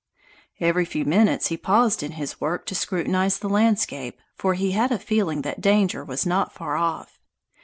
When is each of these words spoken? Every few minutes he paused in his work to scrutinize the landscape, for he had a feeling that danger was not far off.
Every 0.59 0.83
few 0.85 1.05
minutes 1.05 1.49
he 1.49 1.57
paused 1.57 2.01
in 2.01 2.13
his 2.13 2.41
work 2.41 2.65
to 2.65 2.73
scrutinize 2.73 3.37
the 3.37 3.47
landscape, 3.47 4.19
for 4.35 4.55
he 4.55 4.71
had 4.71 4.91
a 4.91 4.97
feeling 4.97 5.43
that 5.43 5.61
danger 5.61 6.03
was 6.03 6.25
not 6.25 6.55
far 6.55 6.75
off. 6.75 7.19